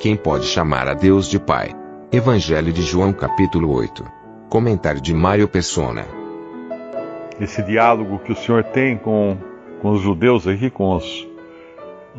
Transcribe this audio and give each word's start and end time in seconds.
Quem 0.00 0.16
pode 0.16 0.46
chamar 0.46 0.88
a 0.88 0.94
Deus 0.94 1.28
de 1.28 1.38
Pai? 1.38 1.76
Evangelho 2.10 2.72
de 2.72 2.80
João 2.80 3.12
capítulo 3.12 3.70
8. 3.70 4.02
Comentário 4.48 4.98
de 4.98 5.12
Mário 5.12 5.46
Persona. 5.46 6.06
Esse 7.38 7.62
diálogo 7.62 8.18
que 8.20 8.32
o 8.32 8.34
Senhor 8.34 8.64
tem 8.64 8.96
com, 8.96 9.36
com 9.82 9.90
os 9.90 10.00
judeus 10.00 10.48
aqui, 10.48 10.70
com 10.70 10.96
os 10.96 11.28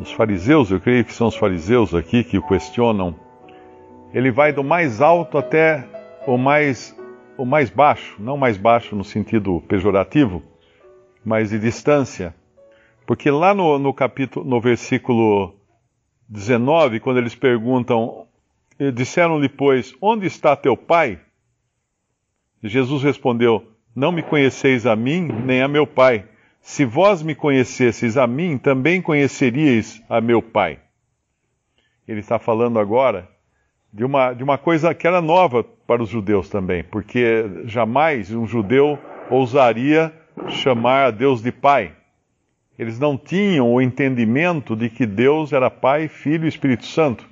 os 0.00 0.12
fariseus, 0.12 0.70
eu 0.70 0.78
creio 0.78 1.04
que 1.04 1.12
são 1.12 1.26
os 1.26 1.34
fariseus 1.34 1.92
aqui 1.92 2.22
que 2.22 2.38
o 2.38 2.46
questionam, 2.46 3.16
ele 4.14 4.30
vai 4.30 4.52
do 4.52 4.62
mais 4.62 5.00
alto 5.00 5.36
até 5.36 5.84
o 6.24 6.38
mais, 6.38 6.96
o 7.36 7.44
mais 7.44 7.68
baixo, 7.68 8.14
não 8.20 8.36
mais 8.36 8.56
baixo 8.56 8.94
no 8.94 9.02
sentido 9.02 9.60
pejorativo, 9.66 10.40
mas 11.24 11.50
de 11.50 11.58
distância. 11.58 12.32
Porque 13.04 13.28
lá 13.28 13.52
no, 13.52 13.76
no 13.76 13.92
capítulo, 13.92 14.48
no 14.48 14.60
versículo 14.60 15.52
19, 16.32 16.98
quando 16.98 17.18
eles 17.18 17.34
perguntam, 17.34 18.26
disseram-lhe, 18.94 19.50
pois, 19.50 19.94
onde 20.00 20.26
está 20.26 20.56
teu 20.56 20.74
pai? 20.74 21.20
Jesus 22.62 23.02
respondeu, 23.02 23.70
não 23.94 24.10
me 24.10 24.22
conheceis 24.22 24.86
a 24.86 24.96
mim, 24.96 25.20
nem 25.20 25.60
a 25.60 25.68
meu 25.68 25.86
pai. 25.86 26.26
Se 26.62 26.86
vós 26.86 27.22
me 27.22 27.34
conhecesseis 27.34 28.16
a 28.16 28.26
mim, 28.26 28.56
também 28.56 29.02
conheceríeis 29.02 30.00
a 30.08 30.20
meu 30.20 30.40
Pai. 30.40 30.78
Ele 32.06 32.20
está 32.20 32.38
falando 32.38 32.78
agora 32.78 33.28
de 33.92 34.04
uma, 34.04 34.32
de 34.32 34.44
uma 34.44 34.56
coisa 34.56 34.94
que 34.94 35.06
era 35.06 35.20
nova 35.20 35.64
para 35.64 36.02
os 36.02 36.08
judeus 36.08 36.48
também, 36.48 36.84
porque 36.84 37.64
jamais 37.64 38.32
um 38.32 38.46
judeu 38.46 38.96
ousaria 39.28 40.14
chamar 40.48 41.06
a 41.06 41.10
Deus 41.10 41.42
de 41.42 41.50
Pai. 41.50 41.96
Eles 42.82 42.98
não 42.98 43.16
tinham 43.16 43.72
o 43.72 43.80
entendimento 43.80 44.74
de 44.74 44.90
que 44.90 45.06
Deus 45.06 45.52
era 45.52 45.70
Pai, 45.70 46.08
Filho 46.08 46.44
e 46.44 46.48
Espírito 46.48 46.84
Santo. 46.84 47.24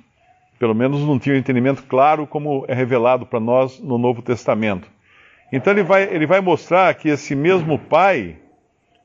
Pelo 0.57 0.73
menos 0.73 1.01
não 1.01 1.19
tinham 1.19 1.35
o 1.35 1.39
entendimento 1.39 1.83
claro 1.83 2.25
como 2.25 2.63
é 2.67 2.73
revelado 2.73 3.25
para 3.25 3.39
nós 3.39 3.79
no 3.79 3.97
Novo 3.97 4.21
Testamento. 4.21 4.89
Então 5.51 5.73
ele 5.73 5.83
vai, 5.83 6.03
ele 6.03 6.25
vai 6.25 6.39
mostrar 6.39 6.93
que 6.95 7.09
esse 7.09 7.35
mesmo 7.35 7.77
Pai 7.77 8.37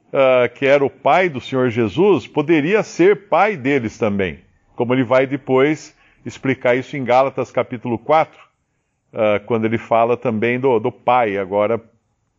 uh, 0.09 0.49
que 0.55 0.67
era 0.67 0.85
o 0.85 0.91
pai 0.91 1.29
do 1.29 1.41
Senhor 1.41 1.69
Jesus, 1.71 2.27
poderia 2.27 2.83
ser 2.83 3.29
pai 3.29 3.57
deles 3.57 3.99
também. 3.99 4.39
Como 4.75 4.95
ele 4.95 5.05
vai 5.05 5.27
depois 5.27 5.97
explicar 6.25 6.77
isso 6.77 6.97
em 6.97 7.05
Gálatas 7.05 7.51
capítulo 7.51 7.99
4, 7.99 8.39
uh, 8.39 9.19
ah, 9.19 9.41
quando 9.41 9.65
ele 9.65 9.79
fala 9.79 10.17
também 10.17 10.59
do, 10.59 10.79
do 10.79 10.93
pai, 10.93 11.37
agora 11.37 11.81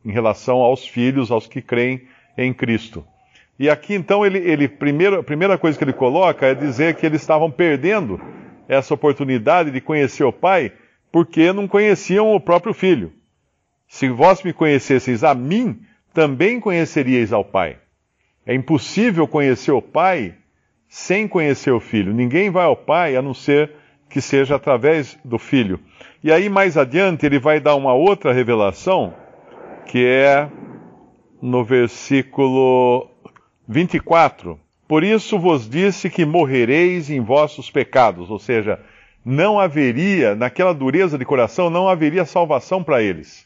em 0.05 0.11
relação 0.11 0.57
aos 0.57 0.87
filhos, 0.87 1.31
aos 1.31 1.47
que 1.47 1.61
creem 1.61 2.07
em 2.37 2.53
Cristo. 2.53 3.05
E 3.59 3.69
aqui 3.69 3.95
então 3.95 4.25
ele, 4.25 4.37
ele 4.39 4.67
primeiro, 4.67 5.19
a 5.19 5.23
primeira 5.23 5.57
coisa 5.57 5.77
que 5.77 5.83
ele 5.83 5.93
coloca 5.93 6.45
é 6.45 6.53
dizer 6.53 6.95
que 6.95 7.05
eles 7.05 7.21
estavam 7.21 7.49
perdendo 7.49 8.21
essa 8.67 8.93
oportunidade 8.93 9.71
de 9.71 9.81
conhecer 9.81 10.23
o 10.23 10.31
Pai 10.31 10.71
porque 11.11 11.51
não 11.53 11.67
conheciam 11.67 12.33
o 12.35 12.39
próprio 12.39 12.73
Filho. 12.73 13.11
Se 13.87 14.09
vós 14.09 14.43
me 14.43 14.53
conhecesseis 14.53 15.23
a 15.23 15.33
mim, 15.33 15.79
também 16.13 16.59
conheceríeis 16.59 17.31
ao 17.31 17.43
Pai. 17.43 17.77
É 18.45 18.53
impossível 18.53 19.27
conhecer 19.27 19.71
o 19.71 19.81
Pai 19.81 20.35
sem 20.87 21.27
conhecer 21.27 21.71
o 21.71 21.79
Filho. 21.79 22.13
Ninguém 22.13 22.49
vai 22.49 22.65
ao 22.65 22.75
Pai 22.75 23.15
a 23.15 23.21
não 23.21 23.33
ser 23.33 23.71
que 24.09 24.21
seja 24.21 24.55
através 24.55 25.17
do 25.23 25.37
Filho. 25.37 25.79
E 26.23 26.31
aí, 26.31 26.49
mais 26.49 26.77
adiante, 26.77 27.25
ele 27.25 27.39
vai 27.39 27.59
dar 27.59 27.75
uma 27.75 27.93
outra 27.93 28.33
revelação, 28.33 29.13
que 29.85 30.05
é 30.05 30.49
no 31.41 31.63
versículo 31.63 33.09
24. 33.67 34.57
Por 34.87 35.03
isso 35.03 35.37
vos 35.37 35.69
disse 35.69 36.09
que 36.09 36.25
morrereis 36.25 37.09
em 37.09 37.19
vossos 37.19 37.69
pecados, 37.69 38.29
ou 38.29 38.39
seja, 38.39 38.79
não 39.25 39.59
haveria, 39.59 40.35
naquela 40.35 40.73
dureza 40.73 41.17
de 41.17 41.25
coração, 41.25 41.69
não 41.69 41.89
haveria 41.89 42.23
salvação 42.23 42.81
para 42.81 43.03
eles. 43.03 43.45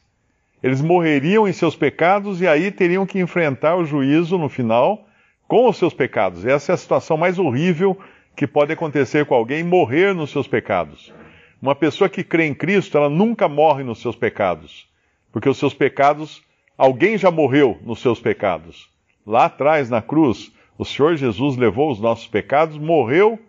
Eles 0.61 0.79
morreriam 0.79 1.47
em 1.47 1.53
seus 1.53 1.75
pecados 1.75 2.39
e 2.39 2.47
aí 2.47 2.69
teriam 2.69 3.03
que 3.03 3.19
enfrentar 3.19 3.75
o 3.75 3.83
juízo 3.85 4.37
no 4.37 4.47
final 4.47 5.07
com 5.47 5.67
os 5.67 5.77
seus 5.77 5.93
pecados. 5.93 6.45
Essa 6.45 6.71
é 6.71 6.75
a 6.75 6.77
situação 6.77 7.17
mais 7.17 7.39
horrível 7.39 7.97
que 8.35 8.45
pode 8.45 8.71
acontecer 8.71 9.25
com 9.25 9.33
alguém, 9.33 9.63
morrer 9.63 10.13
nos 10.13 10.29
seus 10.29 10.47
pecados. 10.47 11.11
Uma 11.59 11.73
pessoa 11.73 12.07
que 12.07 12.23
crê 12.23 12.45
em 12.45 12.53
Cristo, 12.53 12.95
ela 12.95 13.09
nunca 13.09 13.49
morre 13.49 13.83
nos 13.83 13.99
seus 13.99 14.15
pecados, 14.15 14.87
porque 15.31 15.49
os 15.49 15.57
seus 15.57 15.73
pecados, 15.73 16.43
alguém 16.77 17.17
já 17.17 17.31
morreu 17.31 17.79
nos 17.83 17.99
seus 17.99 18.19
pecados. 18.19 18.91
Lá 19.25 19.45
atrás, 19.45 19.89
na 19.89 20.01
cruz, 20.01 20.51
o 20.77 20.85
Senhor 20.85 21.15
Jesus 21.15 21.55
levou 21.57 21.91
os 21.91 21.99
nossos 21.99 22.27
pecados, 22.27 22.77
morreu 22.77 23.39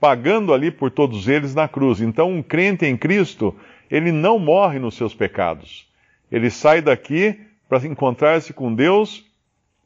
pagando 0.00 0.54
ali 0.54 0.70
por 0.70 0.90
todos 0.90 1.28
eles 1.28 1.54
na 1.54 1.68
cruz. 1.68 2.00
Então, 2.00 2.30
um 2.30 2.42
crente 2.42 2.86
em 2.86 2.96
Cristo, 2.96 3.54
ele 3.90 4.10
não 4.10 4.38
morre 4.38 4.78
nos 4.78 4.94
seus 4.94 5.14
pecados. 5.14 5.86
Ele 6.32 6.48
sai 6.50 6.80
daqui 6.80 7.38
para 7.68 7.86
encontrar-se 7.86 8.52
com 8.52 8.74
Deus 8.74 9.24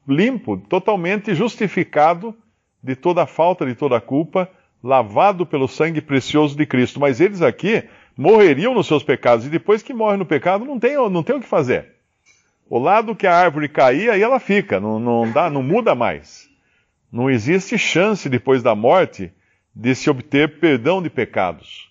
limpo, 0.07 0.57
totalmente 0.57 1.35
justificado 1.35 2.35
de 2.83 2.95
toda 2.95 3.23
a 3.23 3.27
falta, 3.27 3.67
de 3.67 3.75
toda 3.75 3.97
a 3.97 4.01
culpa, 4.01 4.49
lavado 4.83 5.45
pelo 5.45 5.67
sangue 5.67 6.01
precioso 6.01 6.57
de 6.57 6.65
Cristo. 6.65 7.01
Mas 7.01 7.21
eles 7.21 7.43
aqui 7.43 7.83
morreriam 8.17 8.75
nos 8.75 8.87
seus 8.87 9.03
pecados 9.03 9.47
e 9.47 9.51
depois 9.51 9.83
que 9.83 9.95
morrem 9.95 10.19
no 10.19 10.27
pecado 10.27 10.65
não 10.65 10.79
tem, 10.79 10.95
não 11.11 11.23
tem 11.23 11.35
o 11.35 11.41
que 11.41 11.47
fazer. 11.47 11.95
O 12.69 12.79
lado 12.79 13.15
que 13.15 13.27
a 13.27 13.37
árvore 13.37 13.69
cair, 13.69 14.11
aí 14.11 14.23
ela 14.23 14.41
fica, 14.41 14.81
não, 14.81 14.99
não, 14.99 15.31
dá, 15.31 15.51
não 15.51 15.63
muda 15.63 15.95
mais. 15.95 16.49
Não 17.13 17.31
existe 17.31 17.79
chance 17.79 18.29
depois 18.29 18.63
da 18.63 18.75
morte 18.75 19.33
de 19.75 19.95
se 19.95 20.09
obter 20.09 20.59
perdão 20.59 21.03
de 21.03 21.11
pecados. 21.11 21.91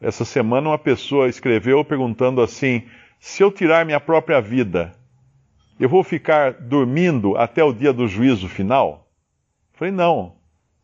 Essa 0.00 0.24
semana 0.24 0.68
uma 0.70 0.78
pessoa 0.78 1.28
escreveu 1.28 1.84
perguntando 1.84 2.40
assim: 2.40 2.82
se 3.18 3.42
eu 3.42 3.52
tirar 3.52 3.84
minha 3.84 4.00
própria 4.00 4.40
vida, 4.40 4.92
eu 5.78 5.88
vou 5.88 6.02
ficar 6.02 6.52
dormindo 6.52 7.36
até 7.36 7.62
o 7.62 7.72
dia 7.72 7.92
do 7.92 8.08
juízo 8.08 8.48
final? 8.48 9.08
Falei, 9.72 9.92
não. 9.92 10.34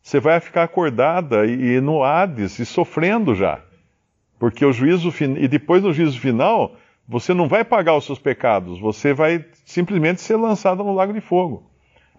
Você 0.01 0.19
vai 0.19 0.39
ficar 0.39 0.63
acordada 0.63 1.45
e, 1.45 1.81
no 1.81 2.03
Hades 2.03 2.59
e 2.59 2.65
sofrendo 2.65 3.35
já. 3.35 3.59
Porque 4.39 4.65
o 4.65 4.71
juízo 4.71 5.13
e 5.37 5.47
depois 5.47 5.81
do 5.81 5.91
juízo 5.91 6.19
final, 6.19 6.75
você 7.07 7.33
não 7.33 7.47
vai 7.47 7.63
pagar 7.63 7.95
os 7.95 8.05
seus 8.05 8.19
pecados, 8.19 8.79
você 8.79 9.13
vai 9.13 9.45
simplesmente 9.65 10.21
ser 10.21 10.35
lançada 10.35 10.83
no 10.83 10.93
lago 10.93 11.13
de 11.13 11.21
fogo. 11.21 11.71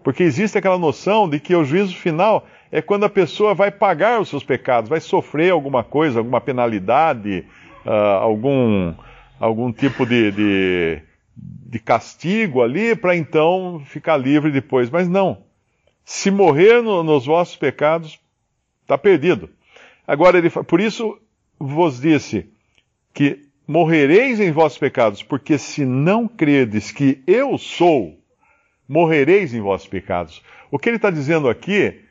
Porque 0.03 0.23
existe 0.23 0.57
aquela 0.57 0.77
noção 0.77 1.29
de 1.29 1.39
que 1.39 1.55
o 1.55 1.63
juízo 1.63 1.95
final 1.95 2.47
é 2.71 2.81
quando 2.81 3.03
a 3.03 3.09
pessoa 3.09 3.53
vai 3.53 3.69
pagar 3.69 4.19
os 4.19 4.29
seus 4.29 4.43
pecados, 4.43 4.89
vai 4.89 4.99
sofrer 4.99 5.51
alguma 5.51 5.83
coisa, 5.83 6.19
alguma 6.19 6.41
penalidade, 6.41 7.45
uh, 7.85 7.89
algum, 7.89 8.93
algum 9.39 9.71
tipo 9.71 10.05
de, 10.05 10.31
de, 10.31 11.01
de 11.35 11.79
castigo 11.79 12.63
ali 12.63 12.95
para 12.95 13.15
então 13.15 13.81
ficar 13.85 14.17
livre 14.17 14.51
depois. 14.51 14.89
Mas 14.89 15.07
não. 15.07 15.43
Se 16.05 16.31
morrer 16.31 16.81
no, 16.81 17.03
nos 17.03 17.25
vossos 17.25 17.57
pecados, 17.57 18.19
está 18.81 18.97
perdido. 18.97 19.49
Agora, 20.07 20.37
ele, 20.37 20.49
por 20.49 20.79
isso 20.79 21.19
vos 21.59 21.99
disse 21.99 22.49
que 23.13 23.48
morrereis 23.69 24.39
em 24.39 24.51
vossos 24.51 24.77
pecados, 24.77 25.23
porque 25.23 25.57
se 25.57 25.85
não 25.85 26.27
credes 26.27 26.91
que 26.91 27.23
eu 27.27 27.57
sou, 27.57 28.17
morrereis 28.87 29.53
em 29.53 29.61
vossos 29.61 29.87
pecados. 29.87 30.43
O 30.71 30.77
que 30.77 30.89
ele 30.89 30.95
está 30.95 31.09
dizendo 31.11 31.47
aqui, 31.47 32.01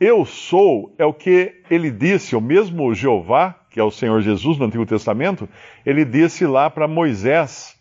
eu 0.00 0.24
sou, 0.24 0.94
é 0.96 1.04
o 1.04 1.12
que 1.12 1.56
ele 1.68 1.90
disse, 1.90 2.36
o 2.36 2.40
mesmo 2.40 2.94
Jeová 2.94 3.58
que 3.70 3.80
é 3.80 3.84
o 3.84 3.90
Senhor 3.90 4.20
Jesus 4.22 4.58
no 4.58 4.64
Antigo 4.64 4.86
Testamento, 4.86 5.48
ele 5.84 6.04
disse 6.04 6.46
lá 6.46 6.70
para 6.70 6.88
Moisés, 6.88 7.76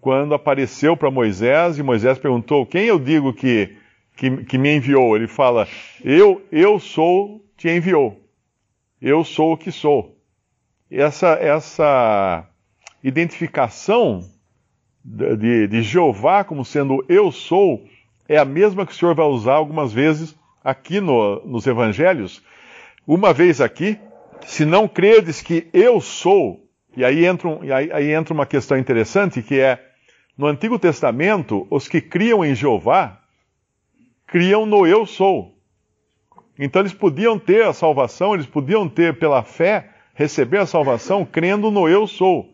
quando 0.00 0.34
apareceu 0.34 0.96
para 0.96 1.10
Moisés 1.10 1.78
e 1.78 1.82
Moisés 1.82 2.18
perguntou: 2.18 2.64
Quem 2.64 2.84
eu 2.84 2.98
digo 2.98 3.32
que, 3.32 3.76
que, 4.16 4.44
que, 4.44 4.56
me 4.56 4.76
enviou? 4.76 5.16
Ele 5.16 5.26
fala: 5.26 5.66
Eu, 6.02 6.42
eu 6.52 6.78
sou, 6.78 7.44
te 7.56 7.68
enviou. 7.68 8.20
Eu 9.00 9.24
sou 9.24 9.52
o 9.52 9.56
que 9.56 9.70
sou. 9.70 10.16
Essa, 10.90 11.32
essa 11.34 12.48
identificação 13.04 14.28
de, 15.04 15.68
de 15.68 15.82
Jeová 15.82 16.42
como 16.42 16.64
sendo 16.64 17.04
eu 17.06 17.30
sou 17.30 17.84
é 18.26 18.38
a 18.38 18.44
mesma 18.44 18.86
que 18.86 18.92
o 18.92 18.94
Senhor 18.94 19.14
vai 19.14 19.26
usar 19.26 19.54
algumas 19.54 19.92
vezes 19.92 20.34
aqui 20.62 20.98
no, 20.98 21.44
nos 21.44 21.66
evangelhos, 21.66 22.42
uma 23.06 23.34
vez 23.34 23.60
aqui, 23.60 23.98
se 24.46 24.64
não 24.64 24.88
credes 24.88 25.42
que 25.42 25.68
eu 25.74 26.00
sou, 26.00 26.66
e 26.96 27.04
aí 27.04 27.26
entra, 27.26 27.48
um, 27.48 27.60
aí, 27.70 27.92
aí 27.92 28.10
entra 28.12 28.32
uma 28.32 28.46
questão 28.46 28.78
interessante 28.78 29.42
que 29.42 29.60
é, 29.60 29.78
no 30.38 30.46
Antigo 30.46 30.78
Testamento, 30.78 31.66
os 31.68 31.86
que 31.86 32.00
criam 32.00 32.42
em 32.42 32.54
Jeová, 32.54 33.20
criam 34.26 34.64
no 34.64 34.86
eu 34.86 35.04
sou. 35.04 35.54
Então 36.58 36.80
eles 36.80 36.94
podiam 36.94 37.38
ter 37.38 37.66
a 37.66 37.74
salvação, 37.74 38.32
eles 38.32 38.46
podiam 38.46 38.88
ter 38.88 39.18
pela 39.18 39.42
fé 39.42 39.90
receber 40.14 40.58
a 40.58 40.66
salvação 40.66 41.26
crendo 41.26 41.70
no 41.70 41.88
eu 41.88 42.06
sou. 42.06 42.53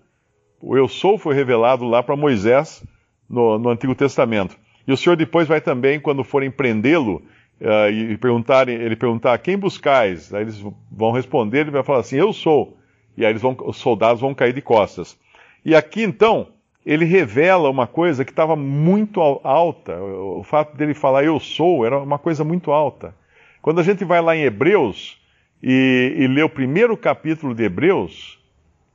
O 0.60 0.76
eu 0.76 0.86
sou 0.86 1.16
foi 1.16 1.34
revelado 1.34 1.84
lá 1.86 2.02
para 2.02 2.16
Moisés 2.16 2.84
no, 3.28 3.58
no, 3.58 3.70
Antigo 3.70 3.94
Testamento. 3.94 4.56
E 4.86 4.92
o 4.92 4.96
Senhor 4.96 5.16
depois 5.16 5.48
vai 5.48 5.60
também, 5.60 5.98
quando 5.98 6.22
forem 6.22 6.50
prendê-lo 6.50 7.22
uh, 7.60 7.90
e 7.90 8.16
perguntarem, 8.18 8.76
ele 8.76 8.96
perguntar 8.96 9.38
quem 9.38 9.56
buscais, 9.56 10.34
aí 10.34 10.42
eles 10.42 10.62
vão 10.90 11.12
responder, 11.12 11.60
ele 11.60 11.70
vai 11.70 11.82
falar 11.82 12.00
assim, 12.00 12.16
eu 12.16 12.32
sou. 12.32 12.76
E 13.16 13.24
aí 13.24 13.32
vão, 13.34 13.56
os 13.64 13.76
soldados 13.76 14.20
vão 14.20 14.34
cair 14.34 14.52
de 14.52 14.60
costas. 14.60 15.18
E 15.64 15.74
aqui 15.74 16.02
então, 16.02 16.48
ele 16.84 17.04
revela 17.04 17.70
uma 17.70 17.86
coisa 17.86 18.24
que 18.24 18.32
estava 18.32 18.56
muito 18.56 19.20
alta. 19.20 20.00
O 20.02 20.42
fato 20.42 20.76
dele 20.76 20.94
falar 20.94 21.24
eu 21.24 21.38
sou 21.38 21.84
era 21.84 21.98
uma 21.98 22.18
coisa 22.18 22.42
muito 22.44 22.70
alta. 22.70 23.14
Quando 23.60 23.80
a 23.80 23.84
gente 23.84 24.04
vai 24.04 24.20
lá 24.20 24.34
em 24.34 24.42
Hebreus 24.42 25.20
e, 25.62 26.14
e 26.16 26.26
lê 26.26 26.42
o 26.42 26.48
primeiro 26.48 26.96
capítulo 26.96 27.54
de 27.54 27.64
Hebreus, 27.64 28.39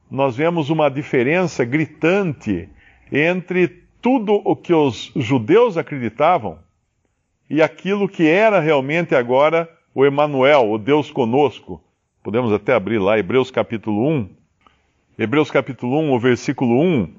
nós 0.10 0.36
vemos 0.36 0.70
uma 0.70 0.90
diferença 0.90 1.66
gritante 1.66 2.70
entre 3.12 3.68
tudo 4.02 4.42
o 4.46 4.56
que 4.56 4.74
os 4.74 5.12
judeus 5.16 5.78
acreditavam 5.78 6.60
e 7.50 7.62
aquilo 7.62 8.10
que 8.10 8.28
era 8.28 8.60
realmente 8.60 9.16
agora 9.16 9.70
o 9.94 10.06
Emanuel, 10.06 10.72
o 10.72 10.78
Deus 10.78 11.10
conosco. 11.10 11.82
Podemos 12.24 12.52
até 12.52 12.74
abrir 12.74 13.00
lá 13.00 13.18
Hebreus 13.18 13.52
capítulo 13.52 14.08
1. 14.08 14.30
Hebreus 15.18 15.50
capítulo 15.50 16.00
1, 16.00 16.12
o 16.12 16.20
versículo 16.20 16.82
1. 16.82 17.14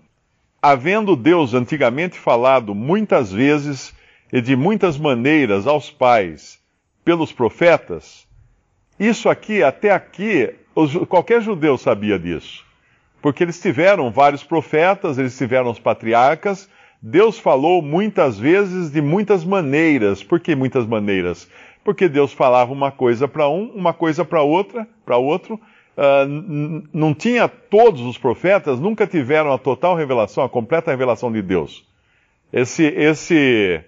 Havendo 0.60 1.16
Deus 1.16 1.54
antigamente 1.54 2.18
falado 2.18 2.74
muitas 2.74 3.32
vezes 3.32 3.94
e 4.32 4.40
de 4.40 4.56
muitas 4.56 4.98
maneiras 4.98 5.66
aos 5.66 5.90
pais 5.90 6.60
pelos 7.04 7.32
profetas, 7.32 8.26
isso 8.98 9.28
aqui, 9.28 9.62
até 9.62 9.92
aqui, 9.92 10.52
qualquer 11.08 11.40
judeu 11.40 11.78
sabia 11.78 12.18
disso. 12.18 12.65
Porque 13.20 13.42
eles 13.42 13.60
tiveram 13.60 14.10
vários 14.10 14.42
profetas, 14.42 15.18
eles 15.18 15.36
tiveram 15.36 15.70
os 15.70 15.78
patriarcas, 15.78 16.68
Deus 17.00 17.38
falou 17.38 17.82
muitas 17.82 18.38
vezes 18.38 18.90
de 18.90 19.00
muitas 19.00 19.44
maneiras. 19.44 20.22
Por 20.22 20.40
que 20.40 20.54
muitas 20.54 20.86
maneiras? 20.86 21.48
Porque 21.84 22.08
Deus 22.08 22.32
falava 22.32 22.72
uma 22.72 22.90
coisa 22.90 23.28
para 23.28 23.48
um, 23.48 23.70
uma 23.74 23.92
coisa 23.92 24.24
para 24.24 24.42
outra, 24.42 24.86
para 25.04 25.16
outro. 25.16 25.54
Uh, 25.54 26.82
não 26.92 27.14
tinha 27.14 27.48
todos 27.48 28.02
os 28.02 28.18
profetas, 28.18 28.80
nunca 28.80 29.06
tiveram 29.06 29.52
a 29.52 29.58
total 29.58 29.94
revelação, 29.94 30.44
a 30.44 30.48
completa 30.48 30.90
revelação 30.90 31.30
de 31.30 31.40
Deus. 31.40 31.86
Esse, 32.52 32.84
esse 32.84 33.84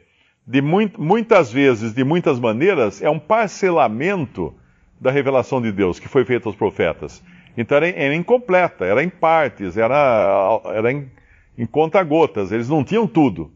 de 0.46 0.62
muito, 0.62 1.00
muitas 1.02 1.52
vezes, 1.52 1.92
de 1.92 2.04
muitas 2.04 2.38
maneiras, 2.38 3.02
é 3.02 3.10
um 3.10 3.18
parcelamento 3.18 4.54
da 5.00 5.10
revelação 5.10 5.60
de 5.60 5.70
Deus 5.70 5.98
que 5.98 6.08
foi 6.08 6.24
feita 6.24 6.48
aos 6.48 6.56
profetas. 6.56 7.22
Então 7.58 7.76
era, 7.76 7.88
era 7.88 8.14
incompleta, 8.14 8.84
era 8.84 9.02
em 9.02 9.08
partes, 9.08 9.76
era, 9.76 10.60
era 10.66 10.92
em, 10.92 11.10
em 11.58 11.66
conta-gotas, 11.66 12.52
eles 12.52 12.68
não 12.68 12.84
tinham 12.84 13.04
tudo. 13.04 13.52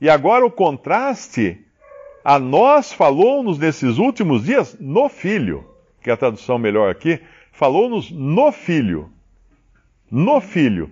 E 0.00 0.10
agora 0.10 0.44
o 0.44 0.50
contraste, 0.50 1.64
a 2.24 2.40
nós 2.40 2.92
falou-nos 2.92 3.56
nesses 3.56 3.98
últimos 3.98 4.42
dias 4.42 4.76
no 4.80 5.08
Filho, 5.08 5.64
que 6.02 6.10
é 6.10 6.12
a 6.12 6.16
tradução 6.16 6.58
melhor 6.58 6.90
aqui, 6.90 7.20
falou-nos 7.52 8.10
no 8.10 8.50
Filho. 8.50 9.12
No 10.10 10.40
Filho. 10.40 10.90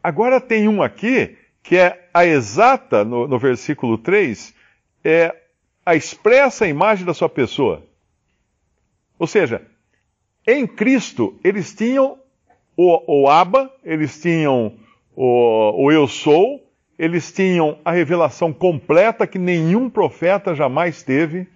Agora 0.00 0.40
tem 0.40 0.68
um 0.68 0.84
aqui 0.84 1.36
que 1.64 1.76
é 1.76 2.08
a 2.14 2.24
exata, 2.24 3.04
no, 3.04 3.26
no 3.26 3.40
versículo 3.40 3.98
3, 3.98 4.54
é 5.02 5.34
a 5.84 5.96
expressa 5.96 6.64
imagem 6.68 7.04
da 7.04 7.12
sua 7.12 7.28
pessoa. 7.28 7.84
Ou 9.18 9.26
seja, 9.26 9.66
em 10.46 10.66
Cristo 10.66 11.38
eles 11.42 11.74
tinham 11.74 12.18
o, 12.76 13.22
o 13.22 13.28
Abba, 13.28 13.70
eles 13.84 14.20
tinham 14.20 14.74
o, 15.14 15.84
o 15.84 15.92
Eu 15.92 16.06
Sou, 16.06 16.60
eles 16.98 17.32
tinham 17.32 17.78
a 17.84 17.92
revelação 17.92 18.52
completa 18.52 19.26
que 19.26 19.38
nenhum 19.38 19.90
profeta 19.90 20.54
jamais 20.54 21.02
teve, 21.02 21.48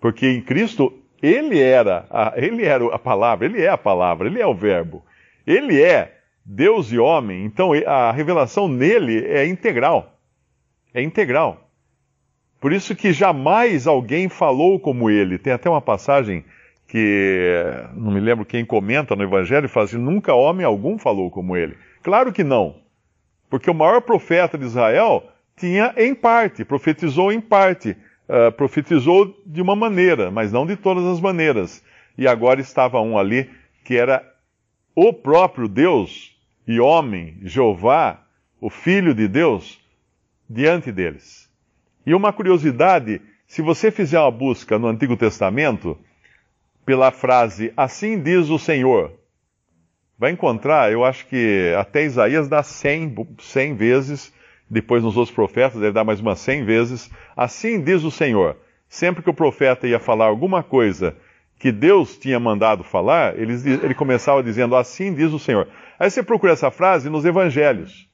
porque 0.00 0.26
em 0.26 0.40
Cristo 0.40 0.92
ele 1.22 1.60
era 1.60 2.06
a, 2.10 2.32
ele 2.36 2.64
era 2.64 2.84
a 2.94 2.98
palavra, 2.98 3.46
ele 3.46 3.62
é 3.62 3.68
a 3.68 3.78
palavra, 3.78 4.28
ele 4.28 4.40
é 4.40 4.46
o 4.46 4.54
verbo, 4.54 5.04
ele 5.46 5.80
é 5.80 6.18
Deus 6.44 6.90
e 6.90 6.98
homem, 6.98 7.44
então 7.44 7.70
a 7.86 8.10
revelação 8.10 8.66
nele 8.66 9.24
é 9.26 9.46
integral. 9.46 10.18
É 10.92 11.00
integral. 11.00 11.70
Por 12.60 12.72
isso 12.72 12.94
que 12.94 13.12
jamais 13.12 13.86
alguém 13.86 14.28
falou 14.28 14.78
como 14.78 15.08
ele. 15.08 15.38
Tem 15.38 15.52
até 15.52 15.70
uma 15.70 15.80
passagem 15.80 16.44
que 16.86 17.64
não 17.94 18.12
me 18.12 18.20
lembro 18.20 18.44
quem 18.44 18.64
comenta 18.64 19.16
no 19.16 19.22
Evangelho 19.22 19.68
fala 19.68 19.84
assim: 19.84 19.98
nunca 19.98 20.34
homem 20.34 20.64
algum 20.64 20.98
falou 20.98 21.30
como 21.30 21.56
ele. 21.56 21.76
Claro 22.02 22.32
que 22.32 22.44
não. 22.44 22.76
Porque 23.48 23.70
o 23.70 23.74
maior 23.74 24.00
profeta 24.02 24.58
de 24.58 24.64
Israel 24.64 25.24
tinha 25.56 25.94
em 25.96 26.14
parte, 26.14 26.64
profetizou 26.64 27.32
em 27.32 27.40
parte, 27.40 27.96
uh, 28.28 28.50
profetizou 28.52 29.34
de 29.46 29.60
uma 29.60 29.76
maneira, 29.76 30.30
mas 30.30 30.50
não 30.52 30.66
de 30.66 30.76
todas 30.76 31.04
as 31.04 31.20
maneiras. 31.20 31.82
E 32.16 32.26
agora 32.26 32.60
estava 32.60 33.00
um 33.00 33.18
ali 33.18 33.50
que 33.84 33.96
era 33.96 34.22
o 34.94 35.12
próprio 35.12 35.68
Deus 35.68 36.36
e 36.66 36.80
homem, 36.80 37.38
Jeová, 37.42 38.22
o 38.60 38.70
Filho 38.70 39.14
de 39.14 39.26
Deus, 39.26 39.80
diante 40.48 40.92
deles. 40.92 41.50
E 42.06 42.14
uma 42.14 42.32
curiosidade: 42.32 43.20
se 43.46 43.62
você 43.62 43.90
fizer 43.90 44.20
uma 44.20 44.30
busca 44.30 44.78
no 44.78 44.88
Antigo 44.88 45.16
Testamento 45.16 45.98
pela 46.84 47.10
frase 47.10 47.72
Assim 47.76 48.20
diz 48.20 48.48
o 48.48 48.58
Senhor, 48.58 49.12
vai 50.18 50.30
encontrar, 50.30 50.92
eu 50.92 51.04
acho 51.04 51.26
que 51.26 51.74
até 51.78 52.04
Isaías 52.04 52.48
dá 52.48 52.62
100, 52.62 53.36
100 53.38 53.74
vezes, 53.74 54.32
depois 54.70 55.02
nos 55.02 55.16
outros 55.16 55.34
profetas 55.34 55.80
deve 55.80 55.92
dar 55.92 56.04
mais 56.04 56.20
umas 56.20 56.38
100 56.38 56.64
vezes. 56.64 57.10
Assim 57.36 57.82
diz 57.82 58.04
o 58.04 58.10
Senhor. 58.10 58.56
Sempre 58.88 59.22
que 59.22 59.28
o 59.28 59.34
profeta 59.34 59.86
ia 59.86 59.98
falar 59.98 60.26
alguma 60.26 60.62
coisa 60.62 61.16
que 61.58 61.70
Deus 61.70 62.16
tinha 62.16 62.40
mandado 62.40 62.82
falar, 62.82 63.38
ele, 63.38 63.52
ele 63.82 63.94
começava 63.94 64.42
dizendo 64.42 64.74
Assim 64.74 65.14
diz 65.14 65.32
o 65.32 65.38
Senhor. 65.38 65.68
Aí 65.98 66.10
você 66.10 66.22
procura 66.22 66.52
essa 66.52 66.70
frase 66.70 67.08
nos 67.10 67.24
evangelhos. 67.24 68.08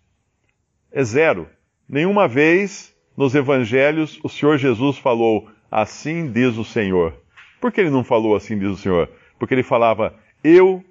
É 0.90 1.02
zero. 1.02 1.48
Nenhuma 1.88 2.28
vez 2.28 2.94
nos 3.16 3.34
evangelhos, 3.34 4.20
o 4.22 4.28
Senhor 4.28 4.58
Jesus 4.58 4.98
falou: 4.98 5.48
Assim 5.70 6.30
diz 6.30 6.56
o 6.56 6.64
Senhor. 6.64 7.14
Por 7.60 7.72
que 7.72 7.80
ele 7.80 7.90
não 7.90 8.04
falou 8.04 8.36
assim 8.36 8.58
diz 8.58 8.70
o 8.70 8.76
Senhor? 8.76 9.08
Porque 9.38 9.54
ele 9.54 9.62
falava: 9.62 10.14
Eu, 10.42 10.84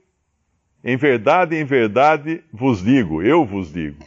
em 0.83 0.97
verdade, 0.97 1.55
em 1.55 1.63
verdade 1.63 2.43
vos 2.51 2.83
digo, 2.83 3.21
eu 3.21 3.45
vos 3.45 3.71
digo. 3.71 4.03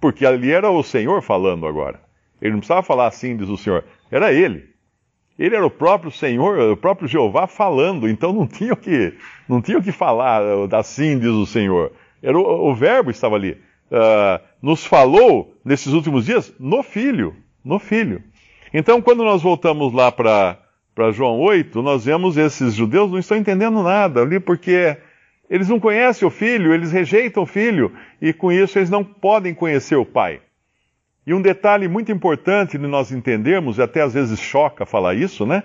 Porque 0.00 0.26
ali 0.26 0.52
era 0.52 0.70
o 0.70 0.82
Senhor 0.82 1.22
falando 1.22 1.66
agora. 1.66 2.00
Ele 2.40 2.52
não 2.52 2.58
precisava 2.58 2.82
falar 2.82 3.06
assim 3.06 3.36
diz 3.36 3.48
o 3.48 3.56
Senhor, 3.56 3.84
era 4.10 4.32
ele. 4.32 4.74
Ele 5.38 5.54
era 5.54 5.66
o 5.66 5.70
próprio 5.70 6.10
Senhor, 6.10 6.58
o 6.72 6.76
próprio 6.76 7.08
Jeová 7.08 7.46
falando, 7.46 8.08
então 8.08 8.32
não 8.32 8.46
tinha 8.46 8.72
o 8.72 8.76
que, 8.76 9.14
não 9.48 9.60
tinha 9.60 9.78
o 9.78 9.82
que 9.82 9.92
falar 9.92 10.42
assim 10.74 11.18
diz 11.18 11.30
o 11.30 11.46
Senhor. 11.46 11.92
Era 12.22 12.38
o, 12.38 12.70
o 12.70 12.74
verbo 12.74 13.10
estava 13.10 13.36
ali. 13.36 13.52
Uh, 13.90 14.42
nos 14.60 14.84
falou 14.84 15.54
nesses 15.64 15.92
últimos 15.92 16.24
dias 16.26 16.52
no 16.58 16.82
Filho 16.82 17.36
no 17.66 17.80
Filho. 17.80 18.22
Então, 18.72 19.02
quando 19.02 19.24
nós 19.24 19.42
voltamos 19.42 19.92
lá 19.92 20.12
para 20.12 20.56
João 21.12 21.38
8, 21.40 21.82
nós 21.82 22.06
vemos 22.06 22.36
esses 22.38 22.74
judeus 22.74 23.10
não 23.10 23.18
estão 23.18 23.36
entendendo 23.36 23.82
nada 23.82 24.22
ali, 24.22 24.40
porque 24.40 24.96
eles 25.48 25.68
não 25.68 25.78
conhecem 25.78 26.26
o 26.26 26.30
Filho, 26.30 26.72
eles 26.72 26.90
rejeitam 26.90 27.42
o 27.42 27.46
Filho, 27.46 27.92
e 28.20 28.32
com 28.32 28.50
isso 28.50 28.78
eles 28.78 28.88
não 28.88 29.04
podem 29.04 29.54
conhecer 29.54 29.96
o 29.96 30.06
Pai. 30.06 30.40
E 31.26 31.34
um 31.34 31.42
detalhe 31.42 31.86
muito 31.86 32.10
importante 32.10 32.78
de 32.78 32.86
nós 32.86 33.12
entendermos, 33.12 33.78
e 33.78 33.82
até 33.82 34.00
às 34.00 34.14
vezes 34.14 34.40
choca 34.40 34.86
falar 34.86 35.14
isso, 35.14 35.44
né? 35.44 35.62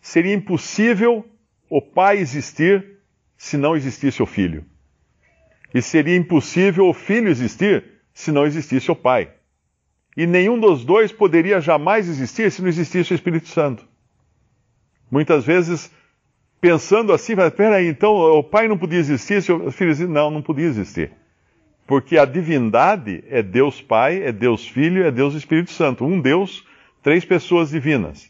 Seria 0.00 0.34
impossível 0.34 1.24
o 1.70 1.80
Pai 1.80 2.18
existir 2.18 2.98
se 3.36 3.56
não 3.56 3.74
existisse 3.76 4.22
o 4.22 4.26
Filho. 4.26 4.64
E 5.72 5.80
seria 5.80 6.16
impossível 6.16 6.86
o 6.86 6.92
Filho 6.92 7.28
existir 7.28 7.84
se 8.12 8.30
não 8.30 8.44
existisse 8.44 8.90
o 8.90 8.96
Pai. 8.96 9.30
E 10.16 10.26
nenhum 10.26 10.58
dos 10.58 10.84
dois 10.84 11.12
poderia 11.12 11.60
jamais 11.60 12.08
existir 12.08 12.50
se 12.50 12.62
não 12.62 12.68
existisse 12.68 13.12
o 13.12 13.14
Espírito 13.14 13.48
Santo. 13.48 13.86
Muitas 15.10 15.44
vezes, 15.44 15.90
pensando 16.60 17.12
assim, 17.12 17.34
vai, 17.34 17.50
peraí, 17.50 17.88
então 17.88 18.14
o 18.14 18.42
Pai 18.42 18.68
não 18.68 18.76
podia 18.76 18.98
existir 18.98 19.42
se 19.42 19.52
o 19.52 19.70
Filho 19.70 19.90
existisse? 19.90 20.12
Não, 20.12 20.30
não 20.30 20.42
podia 20.42 20.66
existir. 20.66 21.12
Porque 21.86 22.18
a 22.18 22.24
divindade 22.24 23.22
é 23.28 23.42
Deus 23.42 23.80
Pai, 23.80 24.22
é 24.22 24.32
Deus 24.32 24.66
Filho, 24.66 25.04
é 25.04 25.10
Deus 25.10 25.34
Espírito 25.34 25.70
Santo. 25.70 26.04
Um 26.04 26.20
Deus, 26.20 26.64
três 27.02 27.24
pessoas 27.24 27.70
divinas. 27.70 28.28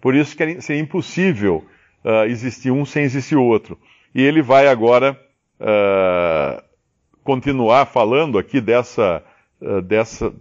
Por 0.00 0.14
isso 0.14 0.36
que 0.36 0.60
seria 0.60 0.82
impossível 0.82 1.64
uh, 2.04 2.24
existir 2.24 2.70
um 2.70 2.84
sem 2.84 3.04
existir 3.04 3.36
o 3.36 3.44
outro. 3.44 3.78
E 4.14 4.22
ele 4.22 4.42
vai 4.42 4.66
agora 4.66 5.18
uh, 5.60 6.62
continuar 7.22 7.86
falando 7.86 8.38
aqui 8.38 8.60
dessa, 8.60 9.22
uh, 9.60 9.80
dessa, 9.82 10.32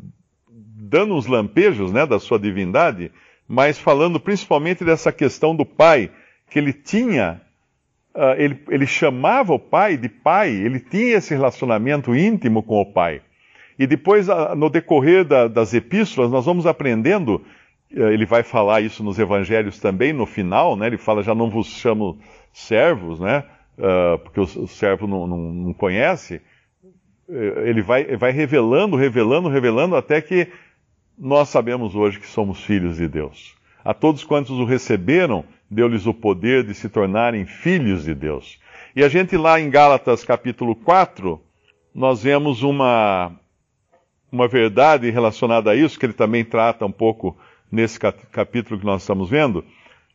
dando 0.49 1.13
uns 1.13 1.27
lampejos 1.27 1.91
né, 1.91 2.05
da 2.05 2.19
sua 2.19 2.39
divindade, 2.39 3.11
mas 3.47 3.79
falando 3.79 4.19
principalmente 4.19 4.83
dessa 4.83 5.11
questão 5.11 5.55
do 5.55 5.65
pai, 5.65 6.11
que 6.49 6.59
ele 6.59 6.73
tinha, 6.73 7.41
ele, 8.37 8.63
ele 8.69 8.87
chamava 8.87 9.53
o 9.53 9.59
pai 9.59 9.95
de 9.95 10.09
pai, 10.09 10.49
ele 10.49 10.79
tinha 10.79 11.17
esse 11.17 11.33
relacionamento 11.33 12.15
íntimo 12.15 12.63
com 12.63 12.81
o 12.81 12.85
pai. 12.85 13.21
E 13.77 13.85
depois, 13.85 14.27
no 14.55 14.69
decorrer 14.69 15.23
da, 15.23 15.47
das 15.47 15.73
epístolas, 15.73 16.31
nós 16.31 16.45
vamos 16.45 16.65
aprendendo 16.65 17.43
eh, 17.91 18.13
ele 18.13 18.25
vai 18.25 18.43
falar 18.43 18.81
isso 18.81 19.03
nos 19.03 19.17
evangelhos 19.19 19.79
também, 19.79 20.13
no 20.13 20.25
final, 20.25 20.75
né? 20.75 20.87
Ele 20.87 20.97
fala, 20.97 21.23
já 21.23 21.33
não 21.33 21.49
vos 21.49 21.67
chamo 21.67 22.19
servos, 22.51 23.19
né? 23.19 23.43
Uh, 23.77 24.17
porque 24.19 24.39
o, 24.39 24.43
o 24.43 24.67
servo 24.67 25.05
não, 25.05 25.27
não, 25.27 25.37
não, 25.37 25.73
conhece. 25.73 26.41
Eh, 27.29 27.63
ele 27.69 27.81
vai, 27.81 28.15
vai 28.17 28.31
revelando, 28.31 28.95
revelando, 28.95 29.49
revelando, 29.49 29.95
até 29.95 30.19
que 30.19 30.47
nós 31.17 31.49
sabemos 31.49 31.95
hoje 31.95 32.19
que 32.19 32.27
somos 32.27 32.63
filhos 32.63 32.97
de 32.97 33.07
Deus. 33.07 33.55
A 33.83 33.93
todos 33.93 34.23
quantos 34.23 34.51
o 34.51 34.65
receberam, 34.65 35.43
deu-lhes 35.69 36.05
o 36.05 36.13
poder 36.13 36.63
de 36.63 36.75
se 36.75 36.87
tornarem 36.87 37.45
filhos 37.45 38.03
de 38.03 38.13
Deus. 38.13 38.59
E 38.95 39.03
a 39.03 39.09
gente 39.09 39.35
lá 39.35 39.59
em 39.59 39.69
Gálatas 39.69 40.23
capítulo 40.23 40.75
4, 40.75 41.41
nós 41.93 42.21
vemos 42.21 42.61
uma, 42.61 43.31
uma 44.31 44.47
verdade 44.47 45.09
relacionada 45.09 45.71
a 45.71 45.75
isso, 45.75 45.99
que 45.99 46.05
ele 46.05 46.13
também 46.13 46.45
trata 46.45 46.85
um 46.85 46.91
pouco 46.91 47.35
nesse 47.71 47.99
capítulo 47.99 48.79
que 48.79 48.85
nós 48.85 49.01
estamos 49.01 49.29
vendo, 49.29 49.65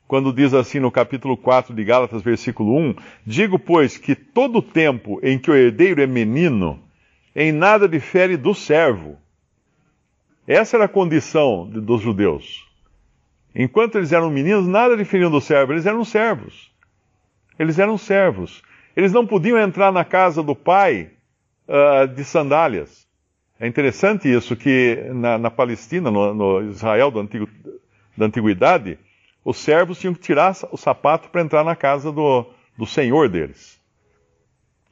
quando 0.07 0.33
diz 0.33 0.55
assim 0.55 0.79
no 0.79 0.91
capítulo 0.91 1.37
4 1.37 1.75
de 1.75 1.83
Gálatas, 1.85 2.23
versículo 2.23 2.77
1: 2.77 2.95
Digo, 3.27 3.59
pois, 3.59 3.97
que 3.97 4.15
todo 4.15 4.59
o 4.59 4.63
tempo 4.63 5.19
em 5.23 5.39
que 5.39 5.51
o 5.51 5.57
herdeiro 5.57 6.03
é 6.03 6.07
menino, 6.07 6.79
em 7.35 7.51
nada 7.51 7.89
difere 7.89 8.37
do 8.37 8.55
servo. 8.55 9.22
Essa 10.47 10.77
era 10.77 10.85
a 10.87 10.89
condição 10.89 11.69
de, 11.71 11.81
dos 11.81 12.01
judeus. 12.01 12.67
Enquanto 13.55 13.97
eles 13.97 14.13
eram 14.13 14.31
meninos, 14.31 14.67
nada 14.67 14.97
diferiam 14.97 15.31
do 15.31 15.41
servo, 15.41 15.73
eles 15.73 15.87
eram 15.87 16.05
servos. 16.05 16.73
Eles 17.59 17.79
eram 17.79 17.99
servos. 17.99 18.63
Eles 18.97 19.13
não 19.13 19.27
podiam 19.27 19.59
entrar 19.59 19.93
na 19.93 20.05
casa 20.05 20.43
do 20.43 20.55
pai 20.55 21.11
uh, 21.69 22.07
de 22.09 22.25
sandálias. 22.25 23.07
É 23.61 23.67
interessante 23.67 24.29
isso, 24.29 24.57
que 24.57 24.97
na, 25.15 25.39
na 25.39 25.51
Palestina, 25.51 26.11
no, 26.11 26.35
no, 26.35 26.63
Israel 26.63 27.11
do 27.11 27.21
antigo, 27.21 27.49
da 28.17 28.27
antiguidade, 28.27 28.99
os 29.45 29.59
servos 29.59 29.99
tinham 29.99 30.15
que 30.15 30.21
tirar 30.21 30.57
o 30.71 30.77
sapato 30.77 31.29
para 31.29 31.43
entrar 31.43 31.65
na 31.65 31.77
casa 31.77 32.11
do, 32.11 32.47
do 32.77 32.87
senhor 32.87 33.29
deles. 33.29 33.81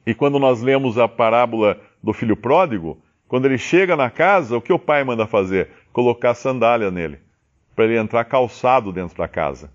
E 0.07 0.15
quando 0.15 0.39
nós 0.39 0.61
lemos 0.61 0.99
a 0.99 1.09
parábola 1.09 1.81
do 2.03 2.13
filho 2.13 2.37
pródigo, 2.37 3.03
quando 3.31 3.45
ele 3.45 3.59
chega 3.59 3.95
na 3.95 4.11
casa, 4.11 4.57
o 4.57 4.61
que 4.61 4.73
o 4.73 4.79
pai 4.79 5.05
manda 5.05 5.25
fazer? 5.25 5.69
Colocar 5.93 6.35
sandália 6.35 6.91
nele, 6.91 7.21
para 7.77 7.85
ele 7.85 7.97
entrar 7.97 8.25
calçado 8.25 8.91
dentro 8.91 9.17
da 9.17 9.29
casa. 9.29 9.71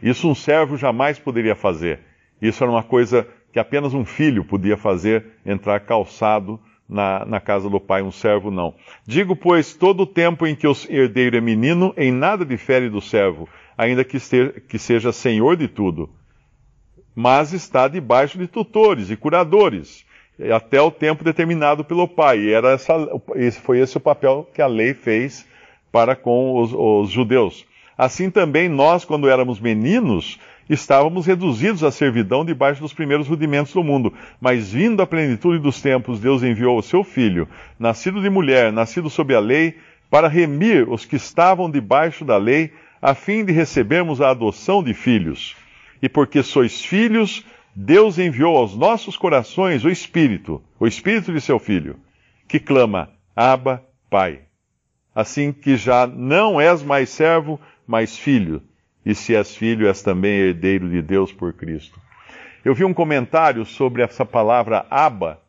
Isso 0.00 0.30
um 0.30 0.34
servo 0.34 0.76
jamais 0.76 1.18
poderia 1.18 1.56
fazer. 1.56 1.98
Isso 2.40 2.62
era 2.62 2.70
uma 2.70 2.84
coisa 2.84 3.26
que 3.52 3.58
apenas 3.58 3.94
um 3.94 4.04
filho 4.04 4.44
podia 4.44 4.76
fazer, 4.76 5.26
entrar 5.44 5.80
calçado 5.80 6.60
na, 6.88 7.24
na 7.26 7.40
casa 7.40 7.68
do 7.68 7.80
pai, 7.80 8.00
um 8.00 8.12
servo 8.12 8.48
não. 8.48 8.76
Digo, 9.04 9.34
pois, 9.34 9.74
todo 9.74 10.04
o 10.04 10.06
tempo 10.06 10.46
em 10.46 10.54
que 10.54 10.68
o 10.68 10.76
herdeiro 10.88 11.36
é 11.36 11.40
menino, 11.40 11.92
em 11.96 12.12
nada 12.12 12.44
difere 12.44 12.88
do 12.88 13.00
servo, 13.00 13.48
ainda 13.76 14.04
que, 14.04 14.18
esteja, 14.18 14.52
que 14.68 14.78
seja 14.78 15.10
senhor 15.10 15.56
de 15.56 15.66
tudo. 15.66 16.08
Mas 17.12 17.52
está 17.52 17.88
debaixo 17.88 18.38
de 18.38 18.46
tutores 18.46 19.10
e 19.10 19.16
curadores, 19.16 20.06
até 20.54 20.80
o 20.80 20.90
tempo 20.90 21.24
determinado 21.24 21.84
pelo 21.84 22.08
pai. 22.08 22.38
E 22.38 22.52
era 22.52 22.70
essa, 22.70 22.94
esse, 23.34 23.60
foi 23.60 23.80
esse 23.80 23.96
o 23.96 24.00
papel 24.00 24.48
que 24.54 24.62
a 24.62 24.66
lei 24.66 24.94
fez 24.94 25.46
para 25.92 26.14
com 26.14 26.58
os, 26.58 26.72
os 26.72 27.10
judeus. 27.10 27.66
Assim 27.98 28.30
também 28.30 28.68
nós, 28.68 29.04
quando 29.04 29.28
éramos 29.28 29.60
meninos, 29.60 30.38
estávamos 30.70 31.26
reduzidos 31.26 31.84
à 31.84 31.90
servidão 31.90 32.44
debaixo 32.44 32.80
dos 32.80 32.92
primeiros 32.92 33.28
rudimentos 33.28 33.72
do 33.72 33.84
mundo. 33.84 34.14
Mas 34.40 34.72
vindo 34.72 35.02
a 35.02 35.06
plenitude 35.06 35.58
dos 35.58 35.82
tempos, 35.82 36.20
Deus 36.20 36.42
enviou 36.42 36.78
o 36.78 36.82
seu 36.82 37.04
Filho, 37.04 37.48
nascido 37.78 38.22
de 38.22 38.30
mulher, 38.30 38.72
nascido 38.72 39.10
sob 39.10 39.34
a 39.34 39.40
lei, 39.40 39.76
para 40.08 40.28
remir 40.28 40.88
os 40.88 41.04
que 41.04 41.16
estavam 41.16 41.70
debaixo 41.70 42.24
da 42.24 42.36
lei, 42.36 42.72
a 43.02 43.14
fim 43.14 43.44
de 43.44 43.52
recebermos 43.52 44.20
a 44.20 44.30
adoção 44.30 44.82
de 44.82 44.94
filhos. 44.94 45.56
E 46.02 46.08
porque 46.08 46.42
sois 46.42 46.84
filhos, 46.84 47.44
Deus 47.82 48.18
enviou 48.18 48.58
aos 48.58 48.76
nossos 48.76 49.16
corações 49.16 49.86
o 49.86 49.88
Espírito, 49.88 50.62
o 50.78 50.86
Espírito 50.86 51.32
de 51.32 51.40
seu 51.40 51.58
Filho, 51.58 51.98
que 52.46 52.60
clama, 52.60 53.08
Abba, 53.34 53.82
Pai. 54.10 54.40
Assim 55.14 55.50
que 55.50 55.78
já 55.78 56.06
não 56.06 56.60
és 56.60 56.82
mais 56.82 57.08
servo, 57.08 57.58
mas 57.86 58.18
filho 58.18 58.62
e 59.04 59.14
se 59.14 59.34
és 59.34 59.56
filho, 59.56 59.88
és 59.88 60.02
também 60.02 60.30
herdeiro 60.30 60.90
de 60.90 61.00
Deus 61.00 61.32
por 61.32 61.54
Cristo. 61.54 61.98
Eu 62.62 62.74
vi 62.74 62.84
um 62.84 62.92
comentário 62.92 63.64
sobre 63.64 64.02
essa 64.02 64.26
palavra 64.26 64.84
aba, 64.90 65.40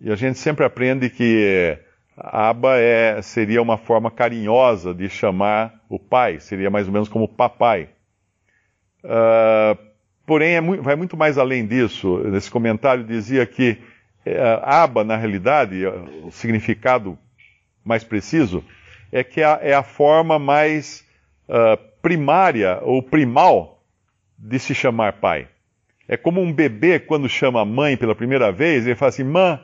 e 0.00 0.10
a 0.10 0.16
gente 0.16 0.36
sempre 0.36 0.64
aprende 0.64 1.08
que 1.08 1.78
aba 2.16 2.76
é, 2.76 3.22
seria 3.22 3.62
uma 3.62 3.78
forma 3.78 4.10
carinhosa 4.10 4.92
de 4.92 5.08
chamar 5.08 5.80
o 5.88 5.96
pai, 5.96 6.40
seria 6.40 6.70
mais 6.70 6.88
ou 6.88 6.92
menos 6.92 7.08
como 7.08 7.28
papai. 7.28 7.88
Uh, 9.04 9.87
porém, 10.28 10.56
é 10.56 10.60
muito, 10.60 10.82
vai 10.82 10.94
muito 10.94 11.16
mais 11.16 11.38
além 11.38 11.66
disso. 11.66 12.18
Nesse 12.18 12.50
comentário 12.50 13.02
dizia 13.02 13.46
que 13.46 13.78
uh, 14.26 14.60
aba, 14.62 15.02
na 15.02 15.16
realidade, 15.16 15.86
o 16.22 16.30
significado 16.30 17.18
mais 17.82 18.04
preciso, 18.04 18.62
é 19.10 19.24
que 19.24 19.40
é, 19.40 19.58
é 19.62 19.74
a 19.74 19.82
forma 19.82 20.38
mais 20.38 21.02
uh, 21.48 21.78
primária 22.02 22.78
ou 22.82 23.02
primal 23.02 23.82
de 24.38 24.58
se 24.58 24.74
chamar 24.74 25.14
pai. 25.14 25.48
É 26.06 26.16
como 26.16 26.42
um 26.42 26.52
bebê 26.52 27.00
quando 27.00 27.26
chama 27.26 27.62
a 27.62 27.64
mãe 27.64 27.96
pela 27.96 28.14
primeira 28.14 28.52
vez, 28.52 28.86
ele 28.86 28.96
fala 28.96 29.08
assim, 29.08 29.24
mãe. 29.24 29.58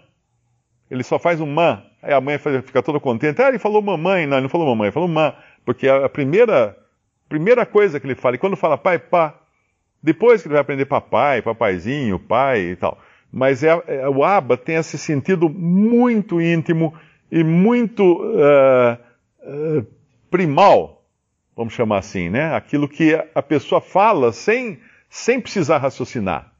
Ele 0.90 1.02
só 1.02 1.18
faz 1.18 1.40
um 1.40 1.46
mãe. 1.46 1.82
Aí 2.02 2.12
a 2.12 2.20
mãe 2.20 2.38
fica 2.38 2.82
toda 2.82 2.98
contente. 3.00 3.40
Ah, 3.42 3.48
ele 3.48 3.58
falou 3.58 3.82
mamãe. 3.82 4.26
Não, 4.26 4.36
ele 4.36 4.42
não 4.42 4.48
falou 4.48 4.66
mamãe, 4.66 4.86
ele 4.86 4.92
falou 4.92 5.08
mãe. 5.08 5.32
Porque 5.64 5.86
é 5.86 6.04
a 6.04 6.08
primeira, 6.08 6.76
primeira 7.28 7.66
coisa 7.66 8.00
que 8.00 8.06
ele 8.06 8.14
fala. 8.14 8.36
E 8.36 8.38
quando 8.38 8.56
fala 8.56 8.78
pai, 8.78 8.98
pá. 8.98 9.34
Depois 10.04 10.42
que 10.42 10.48
ele 10.48 10.52
vai 10.52 10.60
aprender 10.60 10.84
papai, 10.84 11.40
papaizinho, 11.40 12.18
pai 12.18 12.60
e 12.60 12.76
tal. 12.76 13.00
Mas 13.32 13.64
é, 13.64 13.82
é 13.86 14.08
o 14.08 14.22
aba 14.22 14.56
tem 14.56 14.76
esse 14.76 14.98
sentido 14.98 15.48
muito 15.48 16.40
íntimo 16.40 16.94
e 17.32 17.42
muito 17.42 18.22
uh, 18.22 18.98
uh, 19.80 19.86
primal 20.30 20.94
vamos 21.56 21.72
chamar 21.72 21.98
assim, 21.98 22.28
né? 22.28 22.54
Aquilo 22.54 22.88
que 22.88 23.14
a 23.34 23.42
pessoa 23.42 23.80
fala 23.80 24.32
sem, 24.32 24.78
sem 25.08 25.40
precisar 25.40 25.78
raciocinar. 25.78 26.52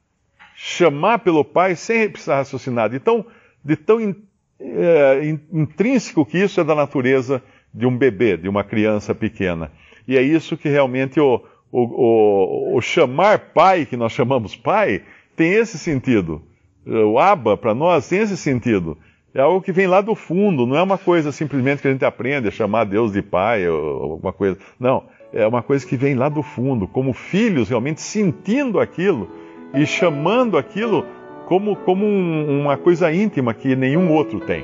Chamar 0.55 1.19
pelo 1.19 1.43
pai 1.43 1.75
sem 1.75 2.09
precisar 2.09 2.37
raciocinar. 2.37 2.89
De 2.89 2.99
tão, 2.99 3.25
de 3.63 3.75
tão 3.75 3.99
in, 3.99 4.15
é, 4.59 5.37
intrínseco 5.51 6.25
que 6.25 6.37
isso 6.37 6.59
é 6.61 6.63
da 6.63 6.73
natureza 6.73 7.43
de 7.73 7.85
um 7.85 7.95
bebê, 7.95 8.37
de 8.37 8.47
uma 8.47 8.63
criança 8.63 9.13
pequena. 9.13 9.71
E 10.07 10.17
é 10.17 10.21
isso 10.21 10.55
que 10.55 10.69
realmente 10.69 11.19
o, 11.19 11.43
o, 11.81 12.73
o, 12.73 12.77
o 12.77 12.81
chamar 12.81 13.51
pai, 13.53 13.85
que 13.85 13.97
nós 13.97 14.11
chamamos 14.11 14.55
pai, 14.55 15.01
tem 15.35 15.53
esse 15.53 15.77
sentido. 15.77 16.41
O 16.85 17.17
aba, 17.17 17.57
para 17.57 17.73
nós, 17.73 18.07
tem 18.07 18.19
esse 18.19 18.37
sentido 18.37 18.97
é 19.35 19.41
algo 19.41 19.61
que 19.61 19.73
vem 19.73 19.85
lá 19.85 19.99
do 19.99 20.15
fundo, 20.15 20.65
não 20.65 20.77
é 20.77 20.81
uma 20.81 20.97
coisa 20.97 21.29
simplesmente 21.29 21.81
que 21.81 21.89
a 21.89 21.91
gente 21.91 22.05
aprende 22.05 22.47
a 22.47 22.51
chamar 22.51 22.85
Deus 22.85 23.11
de 23.11 23.21
pai 23.21 23.67
ou 23.67 24.13
alguma 24.13 24.31
coisa. 24.31 24.57
Não, 24.79 25.03
é 25.33 25.45
uma 25.45 25.61
coisa 25.61 25.85
que 25.85 25.97
vem 25.97 26.15
lá 26.15 26.29
do 26.29 26.41
fundo, 26.41 26.87
como 26.87 27.11
filhos 27.11 27.67
realmente 27.67 27.99
sentindo 27.99 28.79
aquilo 28.79 29.29
e 29.73 29.85
chamando 29.85 30.57
aquilo 30.57 31.05
como, 31.47 31.75
como 31.75 32.05
um, 32.05 32.61
uma 32.61 32.77
coisa 32.77 33.11
íntima 33.11 33.53
que 33.53 33.75
nenhum 33.75 34.09
outro 34.09 34.39
tem. 34.39 34.63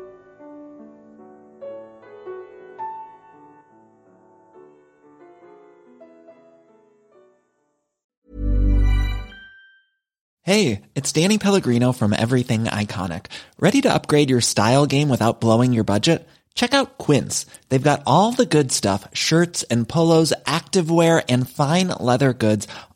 Hey, 10.42 10.82
it's 10.94 11.12
Danny 11.12 11.38
Pellegrino 11.38 11.92
from 11.92 12.12
Everything 12.12 12.64
Iconic. 12.64 13.26
Ready 13.58 13.80
to 13.82 13.92
upgrade 13.92 14.28
your 14.28 14.42
style 14.42 14.84
game 14.84 15.08
without 15.08 15.40
blowing 15.40 15.72
your 15.72 15.84
budget? 15.84 16.26
Check 16.58 16.74
out 16.74 16.98
Quince. 16.98 17.46
They've 17.68 17.90
got 17.90 18.02
all 18.04 18.32
the 18.32 18.44
good 18.44 18.72
stuff 18.72 19.06
shirts 19.12 19.62
and 19.70 19.88
polos, 19.88 20.32
activewear, 20.44 21.22
and 21.28 21.48
fine 21.48 21.86
leather 22.00 22.32
goods 22.32 22.66